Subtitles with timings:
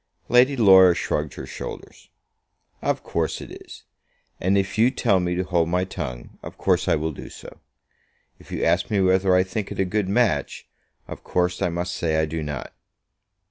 [0.29, 2.09] Lady Laura shrugged her shoulders.
[2.81, 3.83] "Of course it is;
[4.39, 7.59] and if you tell me to hold my tongue, of course I will do so.
[8.39, 10.67] If you ask me whether I think it a good match,
[11.07, 12.73] of course I must say I do not."